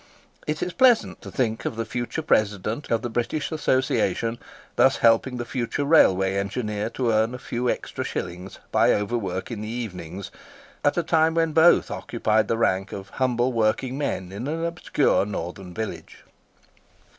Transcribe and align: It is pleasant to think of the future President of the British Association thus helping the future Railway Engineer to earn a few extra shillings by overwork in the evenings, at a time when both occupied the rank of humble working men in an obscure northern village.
It 0.47 0.63
is 0.63 0.73
pleasant 0.73 1.21
to 1.21 1.29
think 1.29 1.63
of 1.63 1.75
the 1.75 1.85
future 1.85 2.23
President 2.23 2.89
of 2.89 3.03
the 3.03 3.09
British 3.11 3.51
Association 3.51 4.39
thus 4.75 4.97
helping 4.97 5.37
the 5.37 5.45
future 5.45 5.85
Railway 5.85 6.37
Engineer 6.37 6.89
to 6.95 7.11
earn 7.11 7.35
a 7.35 7.37
few 7.37 7.69
extra 7.69 8.03
shillings 8.03 8.57
by 8.71 8.93
overwork 8.95 9.51
in 9.51 9.61
the 9.61 9.67
evenings, 9.69 10.31
at 10.83 10.97
a 10.97 11.03
time 11.03 11.35
when 11.35 11.51
both 11.51 11.91
occupied 11.91 12.47
the 12.47 12.57
rank 12.57 12.91
of 12.91 13.09
humble 13.21 13.53
working 13.53 13.95
men 13.95 14.31
in 14.31 14.47
an 14.47 14.65
obscure 14.65 15.23
northern 15.23 15.71
village. 15.71 16.23